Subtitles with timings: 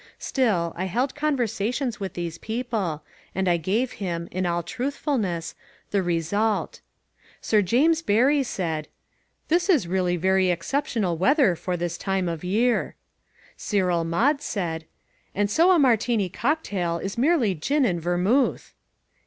[0.17, 3.03] Still, I held conversations with these people
[3.35, 5.53] and I gave him, in all truthfulness,
[5.91, 6.81] the result.
[7.39, 8.87] Sir James Barrie said,
[9.47, 12.95] "This is really very exceptional weather for this time of year."
[13.55, 14.85] Cyril Maude said,
[15.35, 18.73] "And so a Martini cocktail is merely gin and vermouth."